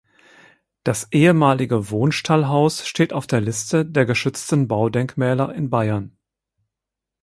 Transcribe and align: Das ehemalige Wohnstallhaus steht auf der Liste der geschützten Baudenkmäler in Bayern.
Das 0.83 1.07
ehemalige 1.11 1.91
Wohnstallhaus 1.91 2.87
steht 2.87 3.13
auf 3.13 3.27
der 3.27 3.39
Liste 3.39 3.85
der 3.85 4.07
geschützten 4.07 4.67
Baudenkmäler 4.67 5.53
in 5.53 5.69
Bayern. 5.69 6.17